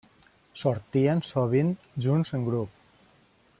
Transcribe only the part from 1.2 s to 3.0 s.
sovint junts en grup.